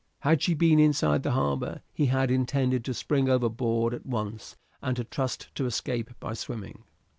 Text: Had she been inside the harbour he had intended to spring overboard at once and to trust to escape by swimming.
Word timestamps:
Had 0.21 0.41
she 0.41 0.55
been 0.55 0.79
inside 0.79 1.21
the 1.21 1.29
harbour 1.33 1.83
he 1.93 2.07
had 2.07 2.31
intended 2.31 2.83
to 2.85 2.93
spring 2.95 3.29
overboard 3.29 3.93
at 3.93 4.03
once 4.03 4.55
and 4.81 4.95
to 4.97 5.03
trust 5.03 5.53
to 5.53 5.67
escape 5.67 6.19
by 6.19 6.33
swimming. 6.33 6.85